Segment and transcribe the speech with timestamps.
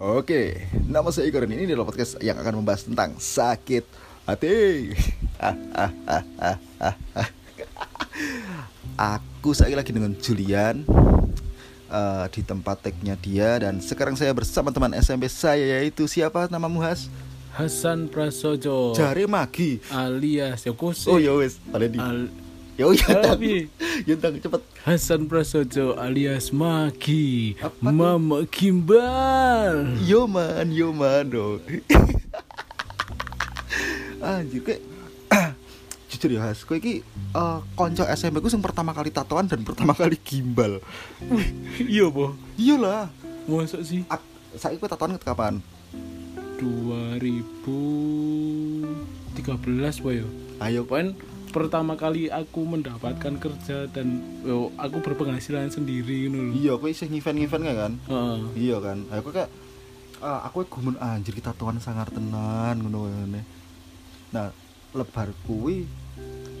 [0.00, 3.84] Oke, nama saya Igor ini adalah podcast yang akan membahas tentang sakit
[4.24, 4.96] hati.
[8.96, 10.88] Aku saya lagi dengan Julian
[11.92, 16.80] uh, di tempat tagnya dia dan sekarang saya bersama teman SMP saya yaitu siapa namamu
[16.80, 17.12] Has?
[17.52, 19.84] Hasan Prasojo Jare Magi.
[19.92, 21.60] alias Yokose Oh ya wes.
[21.76, 22.32] Al-
[22.80, 23.36] Yo ya.
[23.36, 23.68] Tapi-
[24.04, 24.60] Ya tang cepet.
[24.80, 27.92] Hasan Prasojo alias Magi Apa tuh?
[27.92, 31.58] Mama Gimbal Yo man, yo man dong.
[34.20, 34.80] Anjir kayak
[36.10, 37.00] jujur ya Has, kowe iki
[37.32, 40.78] eh, konco SMP ku sing pertama kali tatoan dan pertama kali gimbal.
[41.80, 43.08] Iya boh Iyalah.
[43.46, 45.58] Masuk sih Ak- Saiki kowe tatoan ket kapan?
[46.60, 48.84] 2013
[50.02, 50.26] boh yo
[50.60, 51.16] Ayo Pokoknya
[51.50, 56.54] pertama kali aku mendapatkan kerja dan yo, aku berpenghasilan sendiri gitu loh.
[56.54, 57.92] Iya, kowe isih ngiven-ngiven gak kan?
[58.06, 58.38] Heeh.
[58.56, 58.98] Iya kan.
[59.20, 59.50] Kowe kayak
[60.22, 63.42] ah, aku gumun anjir kita tatoan sangar tenan ngono ngene.
[64.30, 64.54] Nah,
[64.94, 65.86] lebar kuwi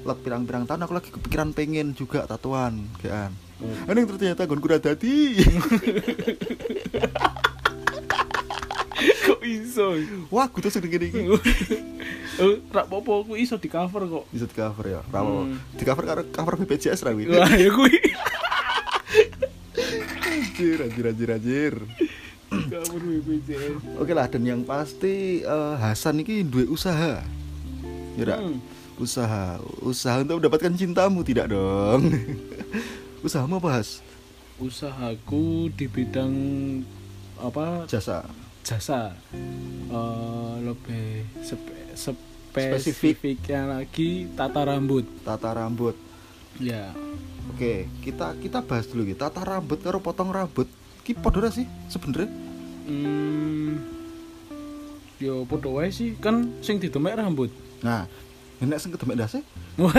[0.00, 3.36] let pirang-pirang tahun aku lagi kepikiran pengen juga tatoan, kan.
[3.60, 3.92] Oh.
[3.92, 5.36] Aneh ternyata gonku udah dadi.
[9.00, 9.96] Kok iso?
[10.32, 11.12] Wah, aku tuh sedeng gini
[12.40, 14.24] Eh, rak popo aku iso di cover kok.
[14.28, 15.00] Bisa di cover ya.
[15.04, 15.44] Rawo.
[15.44, 15.60] Hmm.
[15.70, 17.28] Di cover karo cover BPJS ra kuwi.
[17.28, 17.96] Wah, ya kuwi.
[20.22, 21.74] Anjir, anjir, anjir, anjir.
[22.50, 23.76] Cover BPJS.
[23.96, 27.20] Oke lah, dan yang pasti eh, Hasan ini duwe usaha.
[28.16, 28.36] Ya Ra?
[28.38, 28.58] Hmm.
[28.96, 32.04] Usaha, usaha untuk mendapatkan cintamu tidak dong?
[33.26, 34.04] Usahamu apa, Has?
[34.56, 36.32] Usahaku di bidang
[37.36, 38.28] apa Jasa.
[38.60, 39.16] jasa
[39.88, 42.29] Eh, lebih spe- Spesifik.
[42.50, 45.94] Spesifiknya lagi tata rambut Tata rambut.
[46.58, 46.90] ya
[47.50, 49.18] Oke, kita kita bahas dulu gitu.
[49.18, 50.70] Tata rambut karo potong rambut.
[51.02, 52.30] Ki ora sih sebenarnya?
[52.90, 53.70] hmm,
[55.20, 58.04] yo podo wae sih kan sing didemek rambut Nah,
[58.62, 59.40] nek sing kedemek ndase?
[59.74, 59.96] Wah.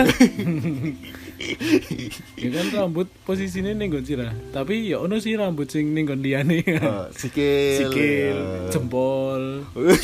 [2.38, 6.22] ya kan rambut posisinya ning nggon sirah tapi ya ono sih rambut sing ning nggon
[6.22, 7.74] liyane Eh, sikil.
[7.82, 8.70] sikil ya.
[8.70, 9.98] jempol Wih,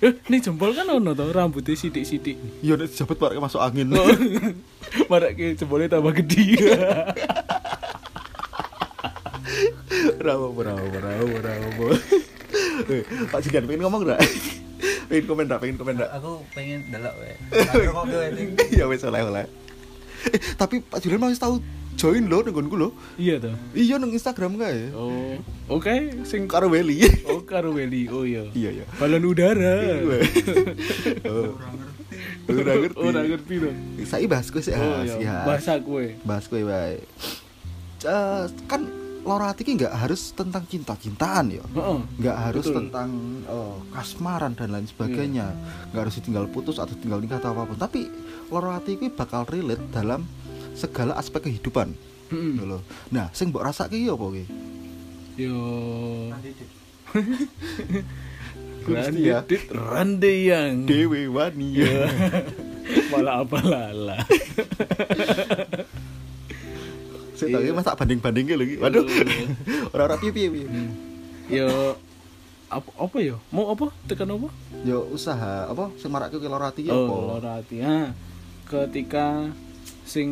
[0.06, 3.90] eh jempol kan ono to rambutnya sidik-sidik Iya, nek jabat parek masuk angin.
[5.10, 6.54] Marak ke jempolnya tambah gede.
[10.16, 11.86] Bravo, bravo, bravo, bravo.
[12.84, 14.20] Eh, Pak Julian pengen ngomong enggak?
[15.06, 15.60] Pengen komen enggak?
[15.60, 16.10] Pengen komen enggak?
[16.12, 17.30] aku pengen delok we
[17.88, 18.42] rokok gue ini
[18.72, 19.44] ya wes oleh oleh.
[20.24, 21.60] Eh, tapi Pak Julian mau tahu
[21.94, 22.90] join lo nenggonku lo.
[23.14, 23.54] iya toh.
[23.70, 24.90] Iya nang Instagram kae.
[24.96, 25.36] Oh,
[25.70, 27.04] oke, sing Karo Weli.
[27.30, 28.08] oh karo Weli.
[28.08, 28.48] Oh iya.
[28.50, 28.84] iya iya.
[28.98, 29.78] Balon udara.
[31.28, 31.54] Oh.
[32.44, 32.96] Ora ngerti.
[33.00, 33.74] Oh, ora ngerti toh.
[34.04, 35.16] Saya bahas kowe sih, Oh Has, iya.
[35.22, 35.36] ya.
[35.48, 36.16] Bahasa kue.
[36.22, 37.00] bahas kowe wae.
[38.04, 38.80] Eh, kan
[39.24, 41.64] loro hati nggak harus tentang cinta-cintaan ya.
[41.64, 41.98] Heeh.
[42.20, 42.76] nggak harus Betul.
[42.84, 43.08] tentang
[43.48, 45.48] oh, kasmaran dan lain sebagainya
[45.90, 48.06] nggak harus tinggal putus atau tinggal nikah atau apa pun tapi
[48.52, 50.28] loro hati ini bakal relate dalam
[50.76, 51.96] segala aspek kehidupan
[52.28, 52.60] Heeh.
[52.60, 52.82] gitu loh.
[53.08, 54.44] nah sing mbok rasa ki apa ki
[55.34, 55.58] Yo.
[58.86, 59.42] Ya.
[59.42, 62.06] Randit Rande yang dewe wani Iya.
[63.10, 64.18] malah apa lala.
[67.34, 67.72] saya tahu Iya.
[67.72, 69.04] masa banding banding lagi waduh
[69.94, 70.66] orang orang piye piye piye
[71.44, 71.68] Yo
[72.66, 73.36] apa apa yo?
[73.50, 73.92] Mau apa?
[74.08, 74.48] Tekan apa?
[74.82, 77.28] yo usaha apa sing marak ki hati ki Oh,
[78.64, 79.52] ketika
[80.02, 80.28] sing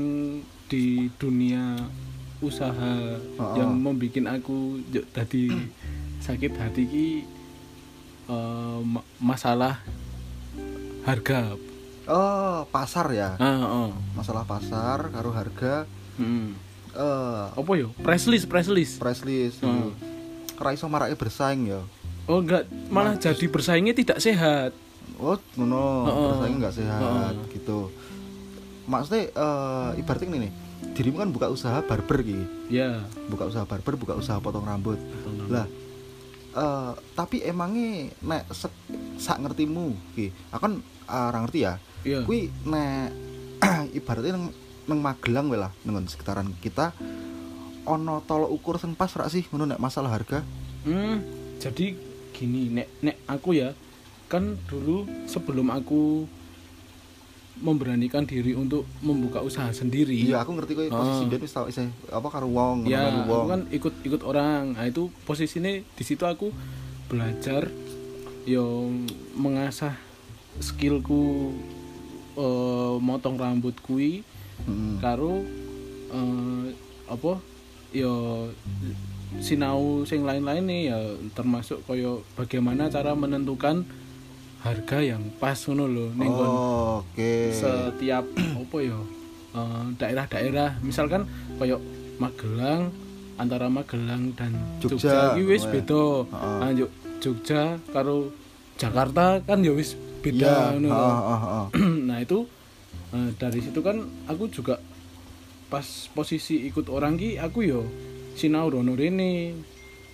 [0.67, 1.77] di dunia
[2.39, 3.79] usaha Oh, yang oh.
[3.79, 5.53] membuat aku tadi
[6.25, 7.07] sakit hati ki
[8.81, 9.85] ma- masalah
[11.03, 11.55] harga.
[12.05, 13.91] oh pasar ya Ah, oh.
[14.13, 16.53] masalah pasar karo harga Hmm.
[16.95, 17.91] Eh Apa yo?
[17.99, 18.97] Press list, press list.
[18.97, 19.93] price list Hmm.
[20.55, 21.83] Ora iso maraknya bersaing ya
[22.23, 24.71] Oh, enggak, malah jadi bersaingnya tidak sehat.
[25.19, 26.07] Oh, ngono.
[26.07, 26.29] Heeh.
[26.31, 27.03] Rasanya nggak sehat
[27.35, 27.51] Heeh.
[27.53, 27.91] gitu.
[28.85, 30.53] Maksudnya eh ibaratnya ini nih,
[30.93, 32.47] dirimu kan buka usaha barber gitu.
[32.69, 33.03] Ya.
[33.27, 35.03] Buka usaha barber, buka usaha potong rambut.
[35.51, 35.67] Lah,
[36.53, 38.47] eh tapi emangnya nek
[39.19, 40.75] sak ngertimu ki, aku kan
[41.05, 41.75] ora ngerti ya.
[42.03, 42.23] Iya.
[42.23, 43.11] Kuwi nek
[43.99, 44.47] ibaratnya
[44.85, 46.91] nang Magelang we lah, nang sekitaran kita
[47.83, 50.43] ono tolok ukur sing pas rak sih ngono nek masalah harga.
[50.83, 51.23] Hmm,
[51.59, 51.95] jadi
[52.33, 53.75] gini, nek nek aku ya
[54.27, 56.25] kan dulu sebelum aku
[57.53, 60.19] memberanikan diri untuk membuka usaha sendiri.
[60.19, 61.29] Iya, aku ngerti kok posisi Ah.
[61.29, 61.55] dia wis
[62.11, 63.47] apa karo wong, Ya, karo aku wong.
[63.47, 64.75] kan ikut ikut orang.
[64.75, 66.51] Nah, itu posisinya di situ aku
[67.07, 67.69] belajar
[68.43, 68.91] yo
[69.37, 69.95] mengasah
[70.59, 71.55] skillku
[72.35, 74.25] eh, motong rambut kui
[74.63, 74.97] Mm.
[74.99, 75.43] karo
[76.09, 76.65] eh,
[77.07, 77.33] apa
[77.93, 78.13] yo
[79.39, 80.99] sinau sing lain-lain nih ya
[81.33, 83.83] termasuk koyo bagaimana cara menentukan
[84.61, 87.33] harga yang pas ngono lho ning Oh, oke.
[87.51, 88.23] setiap
[88.61, 88.99] apa ya
[89.53, 91.25] eh, daerah-daerah misalkan
[91.57, 91.81] koyo
[92.15, 92.93] Magelang
[93.35, 94.95] antara Magelang dan Jogja.
[94.95, 95.71] Jogja iki wis ya.
[95.73, 96.05] beda.
[96.31, 98.31] Nah, Jog- Jogja karo
[98.75, 101.67] Jakarta kan ya wis beda ngono heeh, heeh.
[102.09, 102.47] nah itu
[103.11, 104.79] eh, dari situ kan aku juga
[105.67, 107.83] pas posisi ikut orang ki aku yo
[108.35, 109.33] sinau rono rene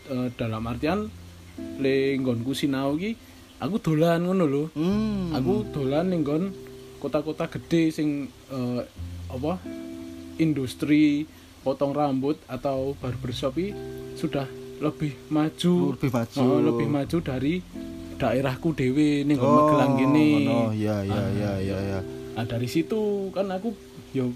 [0.08, 1.04] Eh, dalam artian
[1.76, 3.12] le nggonku sinau ki
[3.60, 5.36] aku dolan ngono lho Hmm.
[5.36, 6.48] aku dolan ning nggon
[6.96, 8.08] kota-kota gede sing
[8.48, 8.80] eh,
[9.28, 9.60] apa
[10.36, 11.28] industri
[11.60, 13.58] potong rambut atau barbershop
[14.14, 14.48] sudah
[14.80, 16.40] lebih maju lebih maju.
[16.40, 17.54] Oh, lebih maju dari
[18.16, 22.00] daerahku dewe ning nggon Oh, Magelang gini Oh, iya iya Ah, iya iya iya.
[22.38, 23.74] Nah, dari situ kan aku
[24.12, 24.30] yo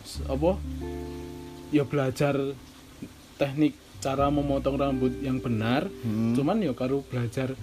[0.00, 0.60] s- apa
[1.70, 2.36] ya belajar
[3.34, 6.36] teknik cara memotong rambut yang benar Hmm.
[6.36, 7.56] cuman ya karo belajar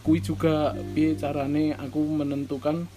[0.00, 2.88] kui juga piye carane aku menentukan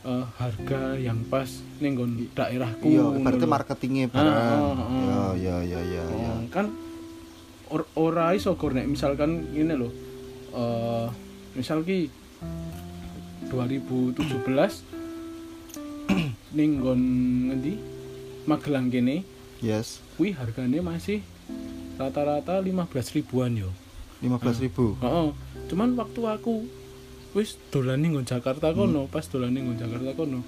[0.00, 2.00] eh, harga yang pas ning
[2.32, 4.32] daerahku Iya, berarti marketingnya Ah, barang.
[4.32, 4.88] ah, ah.
[5.04, 6.32] Ya ya ya ya ya.
[6.32, 6.72] Oh, kan
[7.68, 9.92] or, ora iso nek misalkan ini loh
[10.50, 11.08] eh
[11.52, 12.08] misal ki
[13.52, 14.97] 2017
[16.50, 17.00] ning nggon
[17.48, 17.74] ngendi
[18.44, 19.24] Magelang kene
[19.58, 19.98] Yes.
[20.14, 21.20] kuwi harganya masih
[21.98, 23.70] rata-rata 15 ribuan yo
[24.22, 24.98] 15.000.
[24.98, 25.28] Heeh.
[25.66, 26.66] Cuman waktu aku
[27.34, 28.86] wis dolan ning nggon Jakarta Hmm.
[28.86, 30.40] kono, pas dolan ning nggon Jakarta kono,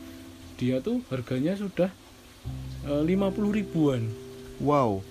[0.56, 1.90] dia tuh harganya sudah
[2.82, 4.08] eh, 50 ribuan.
[4.58, 5.04] Wow.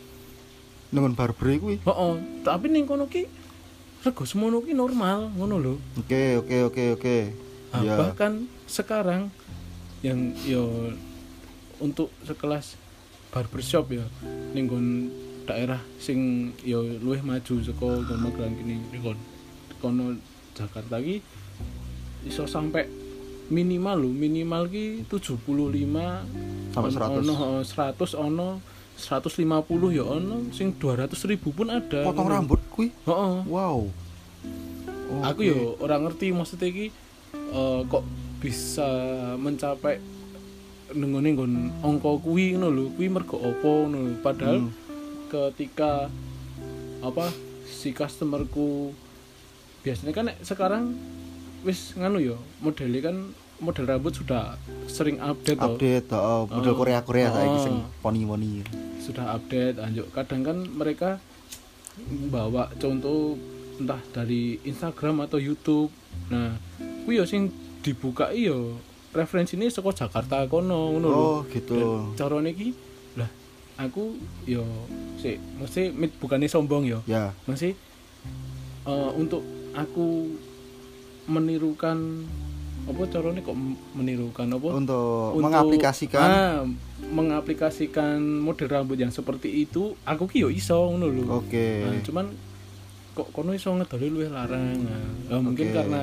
[0.89, 1.77] Dengan barber kuwi.
[1.79, 3.29] Heeh, tapi ning kono ki
[4.01, 5.75] rego semono ki normal, ngono lho.
[5.95, 7.17] Oke oke oke oke.
[7.69, 7.95] Nah, Ya.
[7.95, 9.29] Bahkan sekarang
[9.99, 10.93] yang yo
[11.79, 12.75] untuk sekelas
[13.29, 14.05] barbershop ya
[14.51, 14.87] ning nggon
[15.43, 19.17] daerah sing yo luwih maju saka nggon Magelang kini ning nggon
[19.79, 20.15] kono
[20.55, 21.23] Jakarta ki
[22.21, 22.83] iso sampai
[23.49, 25.39] minimal lho, minimal ki 75
[26.69, 27.17] Sampai 100.
[27.17, 28.47] ono heeh, 100 ono
[28.99, 29.41] 150
[29.89, 32.35] ya ono sing 200 ribu pun ada Potong ngono.
[32.35, 32.91] rambut kuwi.
[33.07, 33.35] Heeh.
[33.47, 33.87] Wow.
[35.23, 35.49] aku Oke.
[35.49, 36.85] yo orang ngerti maksudnya iki
[37.33, 38.03] eh, kok
[38.39, 38.87] bisa
[39.35, 39.99] mencapai
[40.91, 44.73] nengone nggon angka kuwi ngono lho kuwi mergo apa ngono padahal Hmm.
[45.29, 46.09] ketika
[46.99, 47.29] apa
[47.63, 48.89] si customerku
[49.79, 50.97] biasanya kan sekarang
[51.61, 53.17] wis nganu yo modelnya kan
[53.59, 54.55] model rambut sudah
[54.87, 55.75] sering update toh.
[55.75, 56.77] update oh, model Oh.
[56.79, 57.59] Korea Korea Oh.
[57.59, 58.63] sing poni-poni.
[58.97, 61.19] sudah update anjuk kadang kan mereka
[62.31, 63.35] bawa contoh
[63.77, 65.91] entah dari Instagram atau YouTube
[66.27, 66.55] nah
[67.03, 68.77] kuwi yo sing dibuka yo
[69.09, 71.75] referensinya saka Jakarta kono ngono lho Oh, gitu.
[72.13, 72.75] carane iki
[73.15, 73.29] lah
[73.75, 74.13] aku
[74.45, 74.63] yo
[75.17, 77.31] sik mesti mit bukannya sombong yo Ya.
[77.45, 77.73] masih
[78.83, 79.41] eh, untuk
[79.71, 80.29] aku
[81.25, 81.97] menirukan
[82.85, 83.53] apa caranya kok
[83.93, 86.65] menirukan apa Untuk, untuk mengaplikasikan ah,
[87.05, 91.85] mengaplikasikan model rambut yang seperti itu aku ki yo iso ngono lho Oke.
[91.85, 92.25] Nah, cuman
[93.13, 95.75] kok kono iso ngedoli luwih larang nah, eh, mungkin Oke.
[95.75, 96.01] karena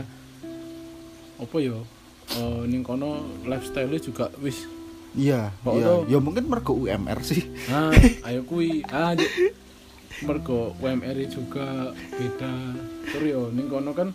[1.37, 1.85] apa yo
[2.33, 4.65] eh, ning kono lifestyle juga wis
[5.17, 6.05] Iya, iya.
[6.12, 7.49] Ya mungkin mergo UMR sih.
[7.73, 7.88] ah
[8.29, 9.17] ayo kuwi ah
[10.21, 12.53] mergo UMR juga beda
[13.07, 14.12] terus yo ning kono kan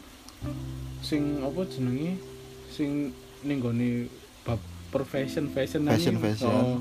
[1.02, 2.22] sing apa jenenge
[2.70, 3.10] sing
[3.42, 4.06] ning gone
[4.46, 4.62] bab
[4.94, 6.38] profession fashion Fashion, iki.
[6.38, 6.54] fashion.
[6.54, 6.80] Oh,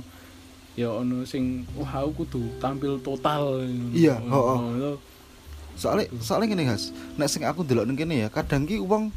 [0.77, 3.65] ya ono sing wah aku kudu tampil total
[3.97, 4.97] Iya, oh, oh, oh.
[5.81, 6.93] Soalnya soalnya ngene, Has.
[7.17, 9.09] Nek sing aku ndelok ning kene ya, kadang ki wong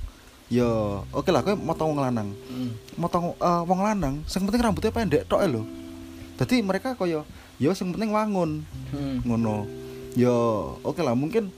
[0.53, 0.69] ya
[1.09, 2.29] oke lah kowe motong wong lanang.
[2.45, 2.71] Hmm.
[2.93, 5.65] Motong eh, wong lanang, sing penting rambutnya pendek tok lho.
[6.37, 7.25] Dadi mereka kaya
[7.57, 8.61] ya sing penting wangun
[8.93, 9.25] Hmm.
[9.25, 9.65] ngono.
[10.13, 10.33] Ya
[10.85, 11.49] oke lah mungkin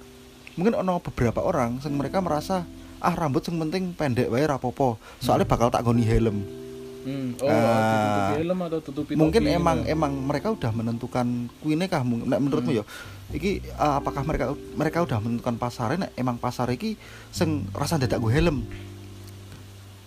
[0.55, 2.63] mungkin ono beberapa orang sing mereka merasa
[3.03, 4.95] ah rambut sing penting pendek wae rapopo.
[5.19, 6.64] Soalnya bakal tak goni helm.
[7.05, 7.37] Hmm.
[7.37, 9.93] Oh, helm atau tutupi mungkin topi emang gitu.
[9.93, 11.27] emang mereka udah menentukan
[11.61, 12.81] kuine kah menurutmu Hmm.
[12.81, 12.83] ya
[13.29, 16.97] iki uh, apakah mereka mereka udah menentukan pasarnya emang pasar iki
[17.29, 18.65] sing rasa dadak gue helm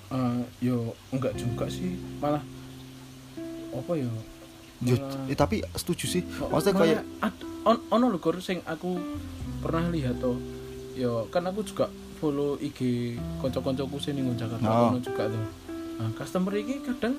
[0.08, 2.40] Eh, yo enggak juga sih malah
[3.70, 4.08] apa ya
[4.80, 7.02] Yo, malah- eh, tapi setuju sih Oh, maksudnya kayak
[7.62, 8.96] on, ono lho sing aku
[9.60, 10.40] pernah lihat tuh
[10.96, 11.86] yo kan aku juga
[12.16, 14.96] follow IG konco-koncoku sing ning Jakarta Oh.
[14.96, 15.44] juga tuh
[15.98, 17.18] nah customer iki kadang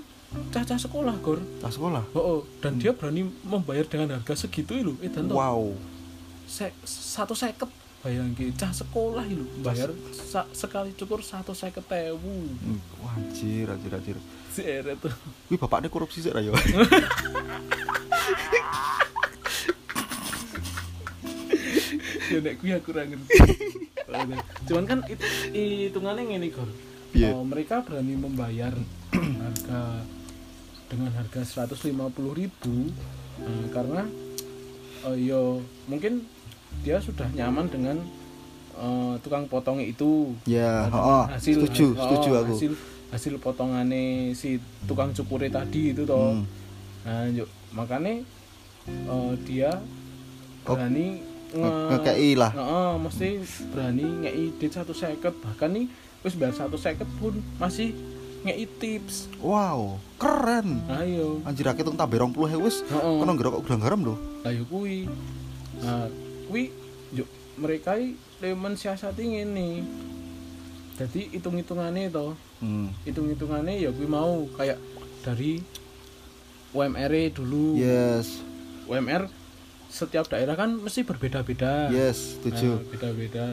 [0.50, 2.06] caca sekolah Gor tas sekolah?
[2.14, 2.40] Oh, oh.
[2.64, 5.74] dan dia berani membayar dengan harga segitu lho eh dan wow.
[6.50, 7.70] Se satu seket.
[8.00, 13.92] Bayangin cah sekolah lho bayar sa- sekali cukur satu seket tewu Hmm, wah anjir anjir.
[13.92, 14.18] Anjir
[14.50, 15.12] seret tuh.
[15.50, 16.40] Wih bapaknya korupsi sih ya
[22.30, 23.34] ya nek kuwi aku ora ngerti.
[24.70, 26.70] Cuman kan itu hitungannya ngene Gor?
[27.12, 28.74] Oh, mereka berani membayar
[29.44, 29.82] harga
[30.86, 31.90] dengan harga 150.000
[32.36, 32.76] ribu
[33.40, 34.06] eh, karena
[35.04, 36.26] eh, yo mungkin
[36.80, 37.98] dia sudah nyaman dengan
[38.76, 42.54] eh, tukang potongnya itu Ya, Nah, oh, dengan setuju, oh, setuju aku.
[42.54, 42.74] hasil
[43.10, 46.46] hasil potongannya si tukang cukure tadi itu toh Hmm.
[47.00, 48.22] nah yuk makanya
[48.88, 49.72] eh, dia
[50.62, 52.52] Oh, berani nge- ngekei lah.
[52.52, 53.28] Heeh, mesti
[53.68, 57.96] berani ngei dit satu seket bahkan nih wis bayar satu seket pun masih
[58.40, 60.80] ngei tips Wow, keren.
[60.90, 62.84] ayo Anjir aku tuh tambah 20 wis.
[62.84, 63.16] Heeh.
[63.20, 64.16] Kono ngerok kok udang garam lho.
[64.42, 65.08] ayo kui
[65.80, 66.08] nah
[66.46, 66.72] kui
[67.10, 69.84] yuk mereka i lemen siasati ngene
[70.96, 72.28] jadi hitung hitungannya itu
[72.60, 72.92] Hmm.
[73.02, 74.76] hitung hitungannya ya kui mau kayak
[75.22, 75.64] dari
[76.70, 78.44] UMR -e dulu Yes.
[78.84, 79.32] UMR
[79.88, 82.78] setiap daerah kan mesti berbeda-beda Yes, setuju.
[82.78, 83.46] Nah, beda-beda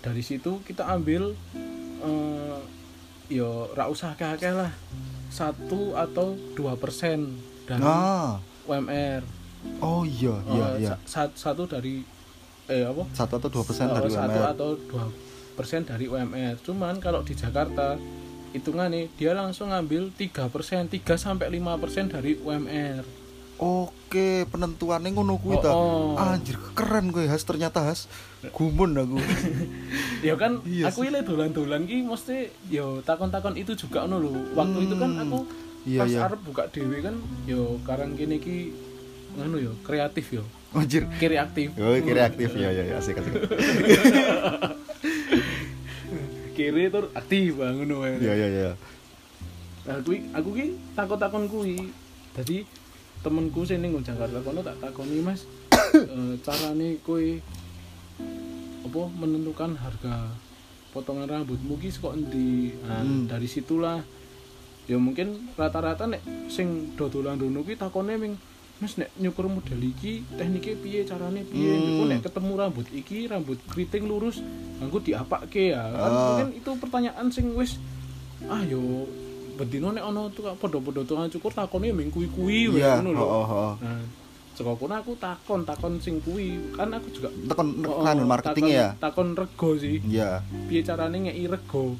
[0.00, 1.34] dari situ kita ambil
[1.98, 2.58] eh
[3.28, 4.72] yo ra usah akeh lah
[5.28, 8.40] satu atau dua persen dari Ah.
[8.64, 9.20] UMR
[9.78, 10.88] Oh iya, Eh, iya, iya.
[11.02, 12.00] sa- sa- satu dari
[12.66, 14.44] eh apa Satu atau dua persen Eh, dari satu UMR.
[14.48, 15.04] atau dua
[15.52, 17.98] persen dari UMR cuman kalau di Jakarta
[18.48, 23.04] hitungannya dia langsung ngambil tiga persen 3 sampai lima persen dari UMR
[23.58, 25.70] Oke, penentuannya ngono kuwi Oh, ta.
[25.70, 26.14] oh.
[26.14, 28.06] Anjir, keren gue Has ternyata Has.
[28.48, 29.18] Gumun aku.
[30.22, 32.36] ya kan Iya aku ile dolan-dolan ki mesti
[32.68, 35.22] yo takon-takon itu juga ngono lho waktu itu kan Hmm.
[35.24, 35.38] aku
[35.84, 36.20] Iya, pas iya.
[36.24, 38.70] arep buka dhewe kan yo karang kene ki
[39.34, 41.06] ngono yo kreatif yo Anjir.
[41.16, 43.34] kiri aktif Oh, kira aktif ya ya ya asik asik.
[46.52, 48.70] kiri tur aktif ngono wae Iya iya iya.
[49.82, 51.90] nah kuwi aku ki takon-takon kuwi
[52.34, 52.66] dadi
[53.18, 55.42] temenku sing ning Jakarta kono tak takoni Mas
[55.94, 57.22] eh, carane kowe
[58.84, 60.32] apa menentukan harga
[60.90, 63.28] potongan rambutmu ki kok endi nah, Hmm.
[63.28, 64.00] dari situlah
[64.88, 68.34] ya mungkin rata-rata nek sing dodolan rono kuwi takone ming
[68.78, 71.84] Mas nek nyukur model iki tekniknya piye carane piye Hmm.
[71.84, 74.38] Engko nek ketemu rambut iki rambut keriting lurus
[74.78, 76.18] aku diapake ya kan Ah.
[76.32, 77.76] mungkin itu pertanyaan sing wis
[78.46, 79.04] ah yo
[79.58, 83.24] bedino nek ana padha-padha tukang cukur takone ming kuwi-kuwi wae Iya, ngono lho.
[83.24, 83.72] oh oh.
[83.82, 84.02] Nah,
[84.54, 86.58] saka kono aku takon, takon sing kuwi.
[86.72, 87.28] Kan aku juga
[87.84, 88.88] Oh, kan marketing takon- ya.
[88.96, 89.98] Takon rego sih.
[90.00, 90.42] Iya.
[90.66, 91.98] Piye carane ngeki rego?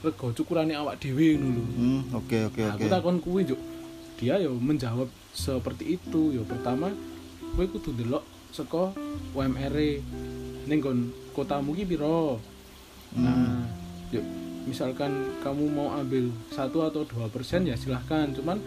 [0.00, 1.64] Rego cukurane awak dhewe ngono lho.
[1.72, 2.80] Hmm, oke oke Nah, oke.
[2.80, 3.60] Aku takon kuwi, Juk.
[4.16, 6.30] Dia yo menjawab seperti itu.
[6.30, 6.90] Yo pertama
[7.52, 8.94] kowe kudu ndelok saka
[9.32, 9.98] UMR -e.
[10.62, 10.78] ning
[11.32, 12.38] kotamu ki piro.
[13.10, 13.22] Hmm.
[13.22, 13.66] Nah,
[14.10, 14.22] yuk
[14.64, 15.10] misalkan
[15.42, 18.30] kamu mau ambil satu atau dua persen ya silahkan.
[18.30, 18.58] Cuman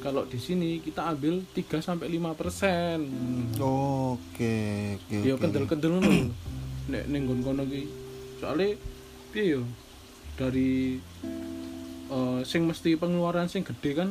[0.00, 3.04] kalau di sini kita ambil 3 sampai lima persen.
[3.60, 5.44] Oke oke Yo oke.
[5.44, 6.32] kendel-kendel ngono.
[6.88, 7.82] Nek ning nggon kono ki.
[8.40, 8.80] Soale
[9.30, 9.62] piye yo
[10.34, 10.96] dari
[12.08, 14.10] eh, sing mesti pengeluaran sing gede kan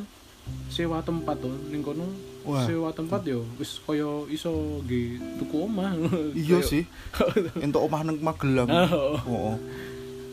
[0.70, 2.06] sewa tempat tuh ning kono
[2.48, 2.64] Wah.
[2.64, 5.92] sewa tempat yo wis kaya iso nggih tuku omah
[6.32, 6.86] Iya sih.
[7.64, 8.70] Entuk omah nang Magelang.
[8.94, 9.18] Oh.
[9.26, 9.54] Oh.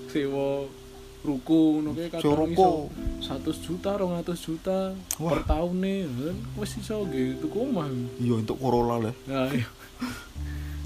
[0.08, 0.70] sewa
[1.20, 2.88] ruko ngono kae kadang iso
[3.20, 4.78] 100 juta 200 juta
[5.18, 5.32] Wah.
[5.34, 9.16] per tahun nih kan wis iso nggih tuku omah Iya untuk Corolla lah.
[9.26, 9.68] nah iya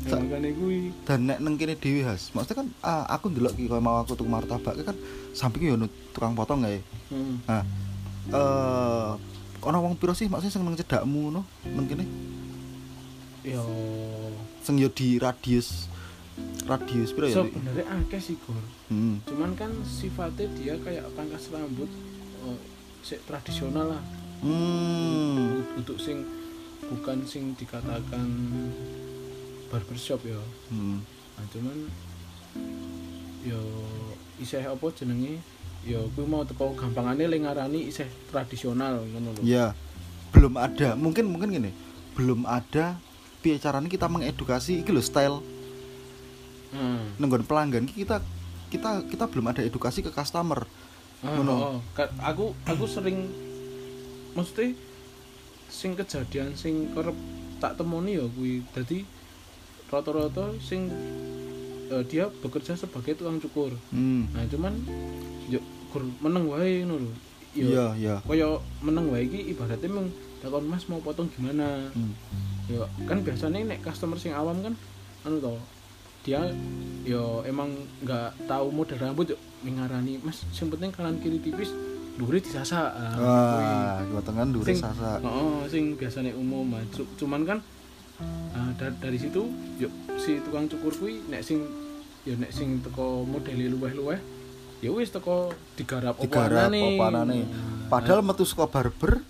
[0.01, 2.33] Sa- makanya kuwi Dan nek neng kene dhewe Has.
[2.33, 4.97] Maksudnya kan ah, aku ndelok ki koyo mau aku tuku martabak kan
[5.31, 6.81] sampingnya yo tukang potong ya.
[7.09, 7.45] hmm.
[7.45, 7.61] Nah,
[8.25, 9.09] eh
[9.61, 12.05] ono wong piro sih maksudnya sing nang cedakmu ngono nang kene?
[13.43, 13.61] yo
[14.61, 15.85] Sing yo di radius
[16.63, 17.35] radius piro ya?
[17.39, 19.23] Sebenarnya akeh sih Gor Hmm.
[19.23, 21.87] cuman kan sifatnya dia kayak pangkas rambut
[23.01, 24.03] sik tradisional lah
[24.41, 25.63] Hmm.
[25.73, 26.21] untuk sing
[26.83, 28.25] bukan sing dikatakan
[29.67, 30.37] barbershop ya
[30.67, 30.99] Hmm.
[31.33, 31.77] nah cuman
[33.41, 33.61] yo
[34.37, 35.39] isih apa jenenge
[35.81, 39.73] yo kuwi mau teko gampangane le ngarani isih tradisional ngono lho Ya.
[40.31, 40.95] Belum ada.
[40.95, 41.71] Mungkin mungkin gini.
[42.13, 42.95] Belum ada
[43.41, 45.41] piye caranya kita mengedukasi iki lho style
[46.71, 47.17] hmm.
[47.17, 48.19] nenggon pelanggan ki kita
[48.67, 50.63] kita kita belum ada edukasi ke customer.
[51.21, 53.29] Ah, oh, Ka- aku aku sering
[54.31, 54.73] mesti
[55.67, 57.13] sing kejadian sing kerep
[57.57, 59.05] tak temoni ya kuwi dadi
[59.87, 60.87] rata-rata sing
[61.87, 64.31] eh, dia bekerja sebagai tukang cukur Hmm.
[64.31, 64.73] nah cuman
[65.45, 65.59] yo
[65.89, 67.13] gur meneng wae ngono lho
[67.51, 68.15] Iya, iya.
[68.23, 68.47] kaya
[68.79, 70.07] meneng wae iki ibaratnya mung
[70.39, 72.15] takon Mas mau potong gimana Hmm.
[72.65, 74.73] ya kan biasanya nek customer sing awam kan
[75.21, 75.53] anu to
[76.21, 76.41] dia
[77.01, 81.73] yo emang nggak tahu model rambut yo ngarani mas sing penting kanan kiri tipis
[82.13, 85.17] dhuwure disasa ah, Wah, potongan dure Sing- sasa.
[85.17, 85.25] kuwi.
[85.25, 86.83] oh sing biasanya umum ah.
[86.87, 87.59] Cu- cuman kan
[88.21, 91.65] Nah, da- dari situ yuk si tukang cukur kuwi nek sing
[92.21, 94.19] ya nek sing teko modeli luweh-luweh
[94.77, 96.81] ya wis teko digarap opanane.
[96.91, 99.25] opanane Nah, padahal metu saka barber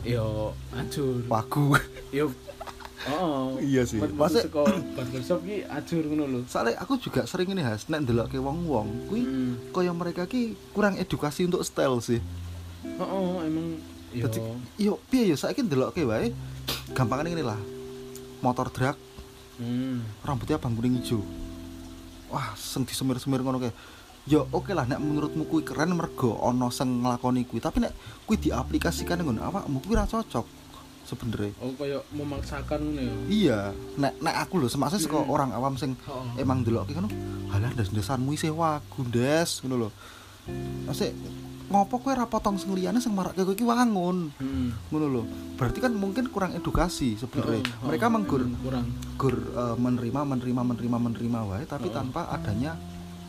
[0.00, 0.24] ya
[0.72, 1.76] ajur wagu
[2.10, 2.24] ya
[3.08, 3.96] Oh, Iya sih.
[3.96, 4.60] Masa Masa- saka
[4.92, 6.40] barbershop ki ajur ngono lho.
[6.44, 7.88] soalnya aku juga sering ini has.
[7.88, 9.56] Nek ndelokke wong-wong kuwi Hmm.
[9.72, 12.20] kaya mereka ki kurang edukasi untuk style sih.
[13.00, 13.80] Oh, emang
[14.12, 14.38] yo Dadi
[14.76, 16.28] yo piye yo saiki ndelokke wae
[16.92, 17.60] gampangane ngene lah.
[18.40, 18.96] Motor drag
[19.56, 20.20] hmm.
[20.20, 21.24] rambutnya abang kuning hijau
[22.28, 23.72] wah sing disemir-semir ngono kae.
[24.28, 27.64] Ya oke lah nek menurutmu kuwi keren mergo ono sing nglakoni kuwi.
[27.64, 27.96] Tapi nek
[28.28, 30.59] kuwi diaplikasikan ngono awakmu kuwi ora cocok
[31.10, 33.14] sebenarnya Oh, kaya memaksakan ngono ya.
[33.28, 33.58] iya
[33.96, 35.28] nek nek aku lho semaksa saka Hmm.
[35.28, 36.22] orang awam sing Oh.
[36.36, 37.10] emang ndelokke ngono
[37.48, 39.90] halah ndes-ndesanmu isih wagu ndes ngono lho
[40.82, 41.12] Masih
[41.68, 44.70] ngopo kowe ora potong sing liyane sing marake kowe iki wangun Hmm.
[44.88, 45.22] ngono lho
[45.54, 48.86] berarti kan mungkin kurang edukasi sebenarnya Oh, oh, mereka menggur emang kurang.
[49.14, 51.94] gur eh, menerima menerima menerima menerima wae tapi Oh.
[51.94, 52.74] tanpa adanya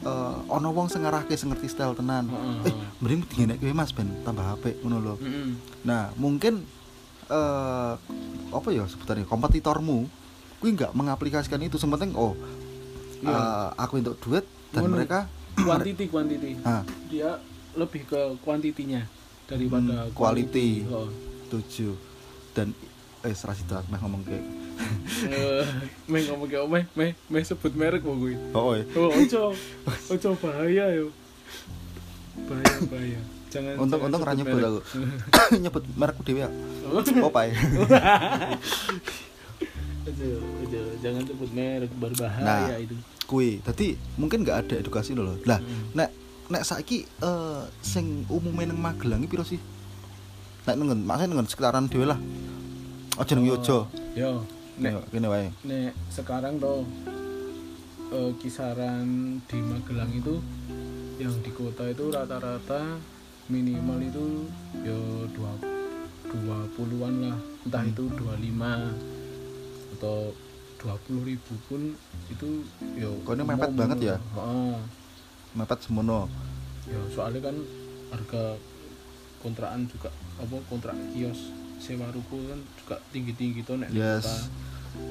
[0.01, 2.81] eh, ono wong sing ngarahke sing ngerti style tenan Oh, oh, eh oh.
[2.99, 5.49] mending digenek kowe Mas ben tambah apik ngono lho Mm-mm.
[5.83, 6.65] nah mungkin
[7.31, 7.93] eh
[8.51, 10.03] apa ya sebutannya kompetitormu
[10.59, 12.35] kuwi nggak mengaplikasikan itu sementing oh
[13.21, 13.31] Iya.
[13.31, 14.97] eh, aku untuk duit dan Ngono.
[14.97, 16.51] mereka Quantity, quantity.
[16.63, 17.37] ah Dia
[17.73, 19.05] lebih ke kuantitinya
[19.45, 20.87] daripada Hmm, quality.
[20.87, 21.05] Oh.
[21.47, 21.93] tujuh
[22.51, 22.71] dan
[23.21, 24.41] eh serasi meh ngomong kayak
[25.21, 25.63] Eh,
[26.07, 28.33] meh ngomong kayak meh meh meh sebut merek kok gue.
[28.51, 28.81] oh eh.
[28.91, 29.53] Oh, ojo.
[30.09, 31.13] Ojo bahaya yo.
[32.41, 33.21] Bahaya, bahaya.
[33.51, 34.79] Jangan untung jangan untung ra nyebut aku.
[35.63, 36.49] Nyebut merekku dhewe ya.
[37.19, 37.51] Popeye.
[41.01, 42.77] Jangan sebut merek berbahaya Nah.
[42.77, 42.95] itu.
[43.25, 43.59] kuwi.
[43.61, 45.95] Tadi mungkin nggak ada edukasi lho lah Hmm.
[45.95, 46.09] nek
[46.47, 49.55] nek saiki eh sing umume nang Magelang piro sih?
[50.63, 52.19] Nek nengen maksudnya nengen sekitaran dhewe lah.
[53.15, 53.87] Aja nang Yojo.
[54.13, 54.43] Yo,
[54.75, 55.47] nek kene wae.
[55.63, 56.83] nek sekarang tuh
[58.11, 59.07] eh, kisaran
[59.41, 60.35] di Magelang itu
[61.15, 62.99] yang di kota itu rata-rata
[63.47, 64.25] minimal itu
[64.81, 64.99] ya
[65.31, 65.51] dua
[66.27, 67.91] dua puluhan lah entah Hmm.
[67.91, 68.93] itu 25
[69.93, 70.33] atau
[70.77, 71.93] dua puluh ribu pun
[72.27, 72.47] itu
[72.95, 74.15] ya Kok ini mepet banget ya?
[74.17, 74.75] Heeh.
[75.51, 76.25] mepet semono
[76.83, 77.55] ya soalnya kan
[78.09, 78.43] harga
[79.37, 84.23] kontrakan juga apa kontrak kios sewa ruko kan juga tinggi tinggi tuh nek Yes.
[84.23, 84.37] kota.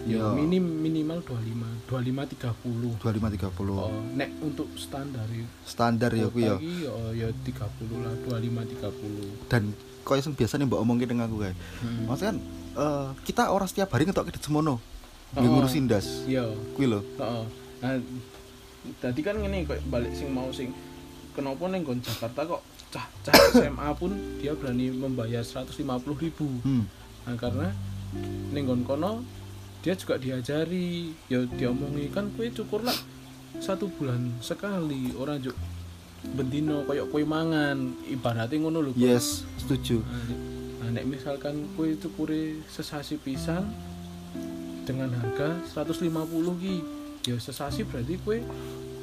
[0.05, 0.37] Ya Yo.
[0.37, 5.47] minim minimal 25 25 30 25 30 oh, nek untuk standar ya.
[5.65, 6.57] Standar ya kuwi ya
[6.91, 9.63] oh, ya 30 lah 25 30 dan
[10.05, 12.09] koyo sing biasa nih mbak omongin dengan aku kayak hmm.
[12.09, 12.37] maksudnya kan
[12.81, 14.81] eh, kita orang setiap hari ngetok ke semono.
[15.31, 15.39] Oh.
[15.39, 16.27] nggak ngurusin das.
[16.27, 16.51] Iya.
[16.75, 17.01] Kuwi lho.
[17.21, 17.45] Heeh.
[17.85, 17.93] Nah
[18.99, 20.73] tadi kan ngene kok balik sing mau sing
[21.37, 24.11] kenapa nggon Jakarta kok cah cah SMA pun
[24.43, 25.87] dia berani membayar 150
[26.19, 26.49] ribu.
[26.67, 26.85] Hmm.
[27.29, 27.69] Nah, karena
[28.51, 29.23] ning kono
[29.81, 32.97] dia juga diajari ya diomongi kan kue cukur lah
[33.61, 35.13] satu bulan sekali.
[35.17, 35.57] Orang juk
[36.37, 40.05] bendino koyok kue mangan ibaratnya ngono lho yes setuju.
[40.81, 43.69] Nah, nek misalkan kue cukure sesasi pisan
[44.85, 46.09] dengan harga 150
[46.61, 46.77] ki
[47.31, 48.41] ya sesasi berarti kue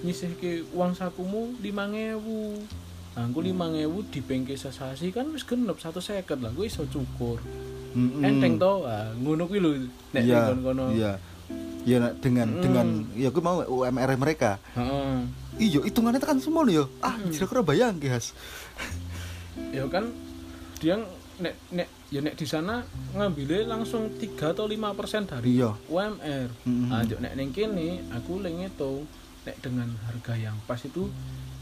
[0.01, 6.65] nyisihke uang sakumu 5000 nah aku 5000 dipengke sesasi kan wis genep 150 lah gue
[6.69, 7.41] iso cukur
[7.89, 8.21] Mm-mm.
[8.21, 9.69] enteng to ah, ngono kuwi lho
[10.11, 10.27] nek Hmm.
[10.27, 11.11] iya ning kono iya
[11.83, 12.61] iya nak dengan Mm.
[12.61, 15.17] dengan ya gue mau UMR mereka heeh
[15.57, 17.31] iya hitungannya kan semua ya ah Mm.
[17.31, 18.35] kira-kira bayang ki has
[19.69, 20.11] ya kan
[20.77, 20.99] dia
[21.37, 25.73] nek nek ya nek di sana ngambilnya langsung 3 atau 5 persen dari Iya.
[25.85, 26.89] UMR Mm-mm.
[26.89, 29.05] nah juk nek ning kene aku leng itu
[29.43, 31.07] nek dengan harga yang pas itu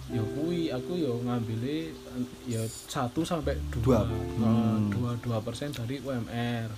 [0.08, 4.06] ya kui aku ya ngambilnya eh, ya 1 sampai 2 Dua.
[4.38, 4.94] Hmm.
[4.94, 6.70] 2 2 persen dari UMR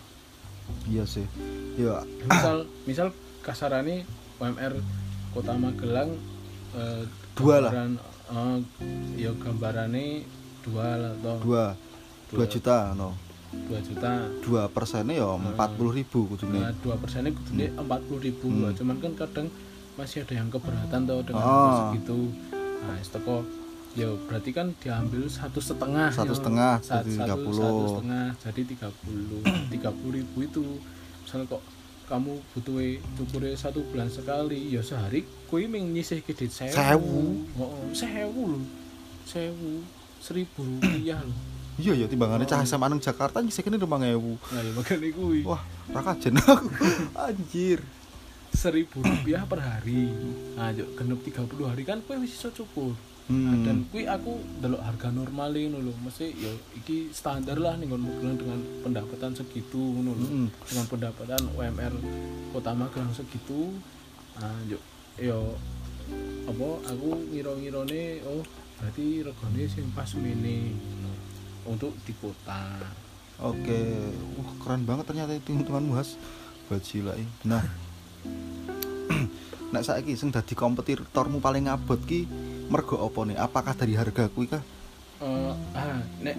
[0.85, 1.27] iya sih
[1.75, 3.07] ya misal misal
[3.41, 4.79] kasarane UMR
[5.29, 6.15] Kota Magelang
[6.73, 7.71] eh, Dua lah.
[7.71, 7.91] gambaran,
[8.31, 8.57] eh,
[9.19, 10.23] ya gambarane
[10.61, 11.65] dua lah toh dua
[12.27, 12.45] dua Dua.
[12.45, 13.15] juta no
[13.67, 14.11] dua juta
[14.41, 18.61] dua persennya ya empat puluh ribu nah kudune dua persennya kudune empat puluh ribu Hmm.
[18.61, 19.47] lah cuman kan kadang
[19.95, 21.47] masih ada yang keberatan tuh dengan Ah.
[21.47, 22.19] harga segitu
[22.83, 23.41] nah es teko
[23.97, 26.37] ya berarti kan diambil satu setengah Satu ya.
[26.37, 27.57] setengah, Sa- jadi satu, 30.
[27.57, 29.41] satu setengah jadi tiga puluh
[29.73, 30.63] tiga puluh ribu itu
[31.25, 31.63] misalnya kok
[32.07, 32.77] kamu butuh
[33.19, 37.19] cukure satu bulan sekali ya sehari kue ming nyisih kredit sewu Sewu?
[37.59, 38.63] oh, sewu loh
[39.27, 39.83] sewu
[40.21, 41.35] seribu rupiah loh
[41.83, 42.51] iya ya timbangannya Oh.
[42.53, 45.61] cah nang Jakarta nyisih kene rumah ngewu nah ya makanya kuwi wah
[45.91, 46.69] rakajen aku
[47.27, 47.81] anjir
[48.57, 50.09] seribu rupiah per hari
[50.53, 53.67] nah yuk genep 30 hari kan kue wis iso cukur Hmm.
[53.67, 58.39] dan kui aku delok harga normal ngono lho mesti ya iki standar lah ning Magelang
[58.39, 60.47] dengan pendapatan segitu ngono lho Mm.
[60.63, 61.91] dengan pendapatan UMR
[62.55, 63.75] Kota Magelang segitu
[64.39, 64.79] ah yo
[65.19, 65.59] yo
[66.47, 68.47] apa aku ngira-ngirane oh
[68.79, 71.11] berarti regane sing pas mene ngono.
[71.67, 72.79] untuk di kota
[73.37, 76.15] Oke, wah keren banget ternyata itu temanmu Has.
[76.65, 77.21] Bajilai.
[77.43, 77.61] Nah,
[79.73, 82.27] nek saiki sing dadi kompetitormu paling ngabot ki
[82.67, 83.37] mergo apa nih?
[83.37, 84.63] Apakah dari harga kuwi kah?
[85.23, 86.37] Eh, ah nek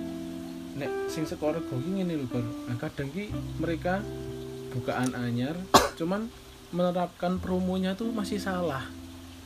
[0.79, 2.41] nek sing saka rego ki ngene lho.
[2.71, 4.01] Nah, kadang ki mereka
[4.73, 5.57] bukaan anyar
[5.99, 6.31] cuman
[6.71, 8.85] menerapkan promonya tuh masih salah.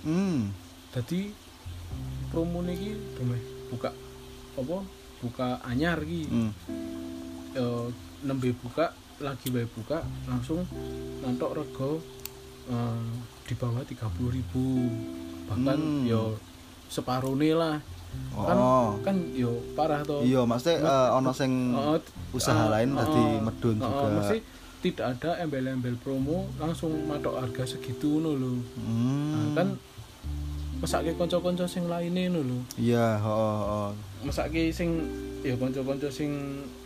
[0.03, 0.51] Hmm.
[0.93, 1.33] Jadi
[2.29, 2.99] promo niki
[3.71, 3.95] buka
[4.59, 4.79] apa?
[5.23, 6.23] Buka anyar ki.
[6.29, 6.53] hmm.
[7.53, 7.87] Eh,
[8.25, 10.65] nembe buka lagi bae buka langsung
[11.21, 12.01] nantok rego
[12.73, 13.01] eh,
[13.43, 14.89] di bawah 30.000
[15.45, 16.05] bahkan Hmm.
[16.05, 16.23] yo
[16.87, 17.77] separone lah
[18.35, 18.89] kan Oh.
[19.01, 21.97] kan yo parah toh Iya, maksudnya eh, ono sing Oh,
[22.33, 24.05] usaha eh, lain eh, tadi medun eh, juga.
[24.11, 24.39] mesti
[24.83, 28.53] tidak ada embel-embel promo langsung matok harga segitu ngono lho.
[28.77, 29.31] Hmm.
[29.31, 29.69] Nah, kan
[30.83, 32.59] mesake kanca-kanca sing lainnya ngono lho.
[32.75, 33.91] Iya, heeh, heeh.
[34.23, 34.91] Mesake sing
[35.41, 36.31] ya kanca-kanca sing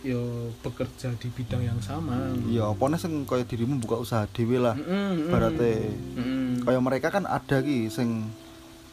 [0.01, 0.21] ya
[0.61, 2.13] bekerja di bidang yang sama.
[2.45, 4.77] Iya, opone sing kaya dirimu buka usaha dhewe lah.
[4.77, 5.27] Heeh.
[5.27, 5.71] Berarti
[6.13, 6.61] Heeh.
[6.61, 8.29] kaya mereka kan ada ki sing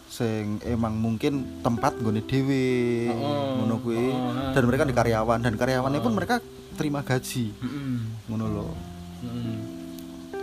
[0.07, 2.65] sing emang mungkin tempat nggone dhewe
[3.11, 6.17] Oh, ngono kuwi oh, dan mereka di karyawan dan karyawannya pun Oh.
[6.17, 6.39] mereka
[6.75, 7.97] terima gaji Heeh.
[8.25, 8.73] ngono loh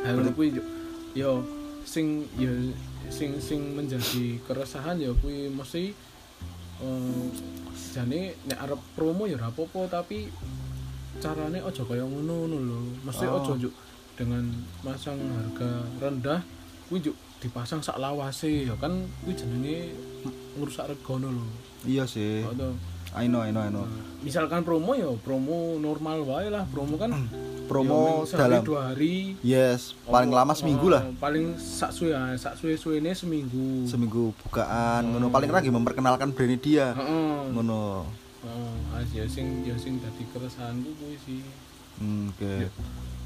[0.04, 0.28] Heeh.
[0.34, 0.67] Kuwi yo-
[1.13, 1.32] yo
[1.82, 2.52] sing yo
[3.12, 5.91] sing sing menjadi keresahan ya kuwi mesti
[6.82, 7.28] eh
[7.91, 10.32] jane nek arep promo ya ora apa-apa tapi
[11.19, 12.80] carane aja kaya ngono ngono lho.
[13.04, 13.43] Mesti Oh.
[13.43, 13.74] aja juk
[14.15, 14.47] dengan
[14.82, 16.39] masang harga rendah
[16.88, 19.91] kuwi juk dipasang sak lawase ya kan kuwi jenenge
[20.58, 21.45] ngrusak regono lho.
[21.86, 22.41] iya sih?
[23.12, 23.84] I know I know I know.
[24.21, 26.63] Misalkan promo ya promo normal wae lah.
[26.71, 27.12] Promo kan
[27.69, 29.36] promo ya, dalam dua hari.
[29.43, 33.84] Yes paling Oh, lama seminggu oh, lah paling sak suwe ah, sak suwe suwene seminggu.
[33.84, 35.17] Seminggu bukaan Oh.
[35.17, 38.08] ngono paling lagi memperkenalkan brand dia heeh ngono.
[38.47, 41.41] Heeh ah, ya sing ya sing dadi keresahanku kuwi sih.
[42.00, 42.52] Hmm, oke.
[42.65, 42.69] Ya.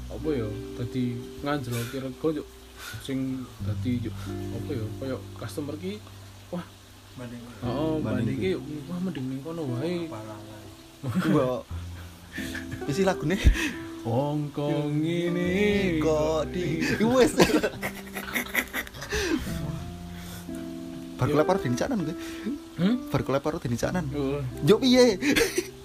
[0.06, 0.46] apa ya
[0.78, 2.44] dadi nganjloki rego yo
[3.02, 4.12] sing dadi yo
[4.54, 5.98] apa ya koyo customer ki
[7.16, 8.50] Banding oh Banding banding ki
[8.88, 10.04] wah mending ning kono wae.
[11.32, 11.60] Mbok.
[12.92, 13.36] Isi lagune.
[14.04, 16.84] Hongkong ini kok di.
[17.00, 17.32] Wes
[21.16, 22.16] bar kelepar di canan gue
[22.76, 23.08] hmm?
[23.08, 24.04] bar kelepar di canan.
[24.12, 25.16] Oh, yo piye?